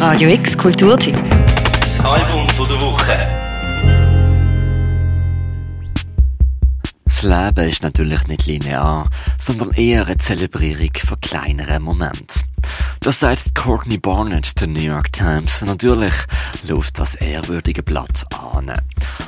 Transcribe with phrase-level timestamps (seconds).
[0.00, 1.14] Radio X Kulturteam.
[1.78, 3.12] Das Album von der Woche.
[7.04, 12.49] Das Leben ist natürlich nicht linear, sondern eher eine Zelebrierung von kleineren Momenten.
[13.02, 15.62] Das sagt Courtney Barnett der New York Times.
[15.62, 16.12] Natürlich
[16.68, 18.70] läuft das ehrwürdige Blatt an.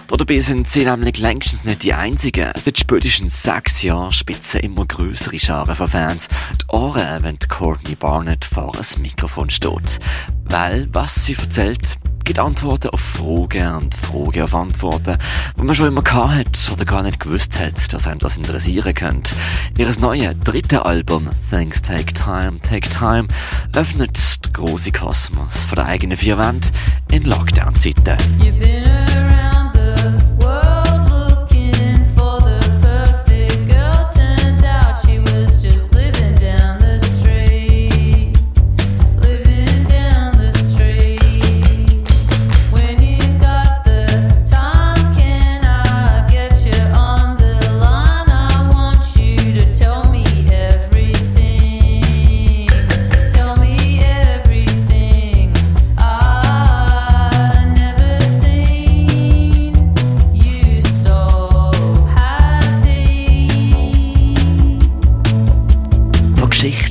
[0.09, 2.53] Dabei sind sie nämlich längstens nicht die einzigen.
[2.63, 6.29] Seit spätestens sechs Jahren spitzen immer größere Scharen von Fans
[6.61, 10.01] die Ohren, wenn Courtney Barnett vor einem Mikrofon steht.
[10.45, 15.19] Weil, was sie erzählt, gibt Antworten auf Fragen und Fragen auf Antworten,
[15.59, 18.95] die man schon immer gehabt hat oder gar nicht gewusst hat, dass einem das interessieren
[18.95, 19.35] könnte.
[19.77, 23.29] Ihres neue dritte Album, Thanks Take Time, Take Time,
[23.75, 26.73] öffnet den grossen Kosmos von der eigenen vier Wand
[27.11, 28.17] in Lockdown-Zeiten.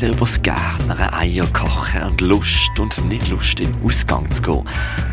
[0.02, 4.42] Geschichten über das Gärtnern, Eier kochen und Lust und nicht Lust in den Ausgang zu
[4.42, 4.64] gehen.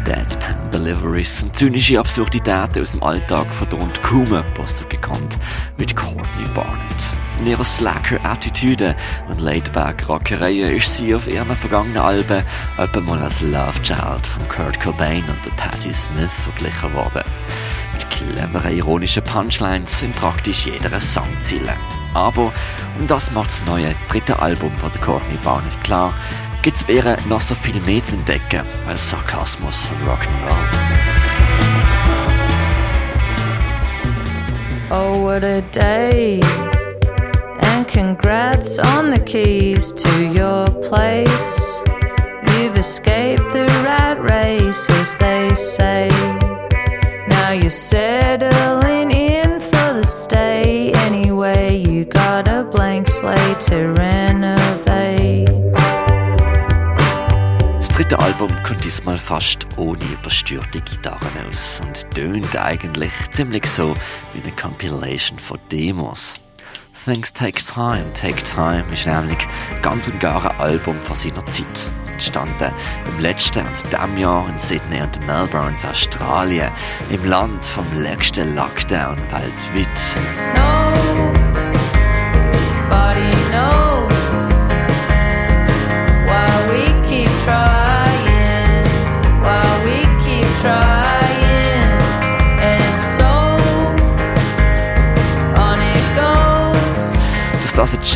[0.06, 5.39] Deadpan Deliveries und zynische Absurditäten aus dem Alltag verdammt kaum jemand so gekannt
[5.77, 7.12] mit Courtney Barnett.
[7.41, 8.97] In ihrer Slacker-Attitüde
[9.28, 12.42] und Laidback-Rockereien ist sie auf ihren vergangenen Alben
[12.78, 17.23] etwa mal als Love Child von Kurt Cobain und Patti Smith verglichen worden.
[18.20, 21.74] Mit cleveren, ironischen Punchlines in praktisch jeder Songziele.
[22.14, 22.52] Aber,
[22.98, 26.12] und das macht das neue dritte Album von der Courtney Barnett klar,
[26.62, 31.08] gibt's ihr noch so viel mehr zu entdecken als Sarkasmus und Rock'n'Roll.
[34.91, 36.40] Oh, what a day!
[37.61, 41.84] And congrats on the keys to your place.
[42.46, 44.88] You've escaped the rat race,
[47.68, 50.90] you're settling in for the stay.
[51.06, 55.46] Anyway, you got a blank slate to renovate.
[57.78, 63.95] Das dritte Album kommt diesmal fast ohne überstürte Gitarren aus und tönt eigentlich ziemlich so
[64.33, 66.40] wie eine Compilation von Demos.
[67.05, 69.39] Things Take Time, Take Time ist nämlich
[69.83, 71.67] ganz und gar ein Album von seiner Zeit.
[72.13, 72.73] Entstanden
[73.07, 76.70] im letzten und diesem Jahr in Sydney und Melbourne, Australien,
[77.11, 79.89] im Land vom längsten Lockdown weltweit.
[80.57, 80.67] Nobody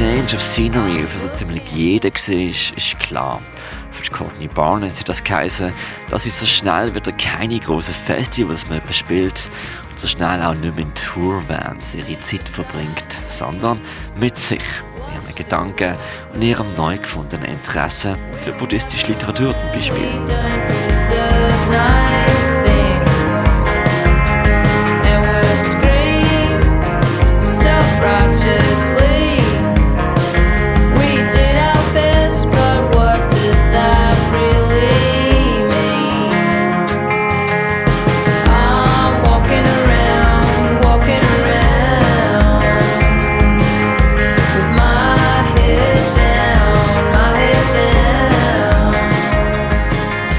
[0.03, 3.41] Change of Scenery für so ziemlich jeden war, ist klar.
[3.93, 5.73] Für Courtney Barnett hat das geheißen,
[6.11, 9.49] dass sie so schnell wieder keine großen Festivals mehr bespielt
[9.89, 13.81] und so schnell auch nicht mehr in Tourvans ihre Zeit verbringt, sondern
[14.19, 14.65] mit sich,
[14.97, 15.95] ihren Gedanken
[16.35, 20.03] und ihrem neu gefundenen Interesse für buddhistische Literatur zum Beispiel.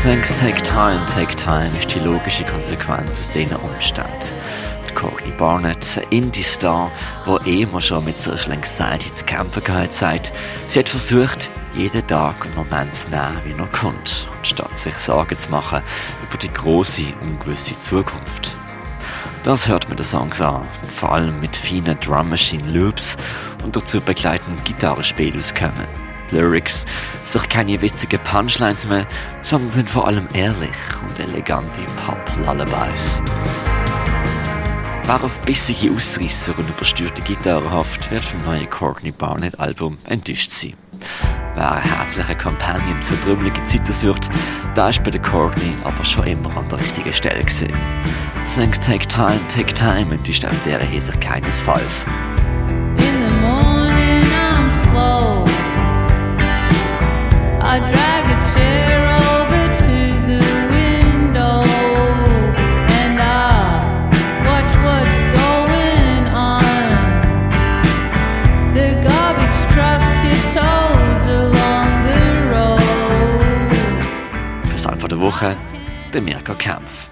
[0.03, 4.12] Things take time, take time ist die logische Konsequenz aus diesen Umständen.
[4.90, 6.91] Die Courtney Barnett, ein Indie-Star,
[7.25, 10.34] der immer schon mit so Anxiety zu kämpfen gehabt sagt,
[10.68, 15.40] sie hat versucht, jeden Tag einen Moment zu nehmen, wie er kommt, anstatt sich Sorgen
[15.40, 15.82] zu machen
[16.28, 18.52] über die große, ungewisse Zukunft.
[19.46, 20.67] Das hört man den Songs an,
[20.97, 23.16] vor allem mit feinen Drum Machine Loops
[23.64, 26.03] und dazu begleitenden Gitarrespiel auskommen.
[26.34, 26.85] Lyrics
[27.26, 29.08] sind keine witzigen Punchlines mehr,
[29.41, 30.72] sondern sind vor allem ehrlich
[31.02, 33.22] und elegante Pop-Lullabies.
[35.06, 40.52] Wer auf bissige Ausrisser und überstürte Gitarre hofft, wird vom neuen Courtney Barnett Album enttäuscht
[40.52, 40.74] sein.
[41.56, 44.29] Wer einen herzlichen Companion für trümmelige Zeiten sucht,
[44.76, 47.74] da ist bei der Courtney aber schon immer an der richtigen Stelle gewesen.
[48.56, 52.06] Things take time, take time ist auch in Hinsicht keinesfalls.
[75.20, 75.55] Woche,
[76.14, 77.09] der Mirko Kempf.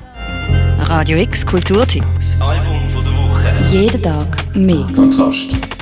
[0.79, 2.03] Radio X Kulturtipp.
[2.15, 3.53] Das Album von der Woche.
[3.69, 4.87] Jeden Tag mehr.
[4.95, 5.80] Kontrast.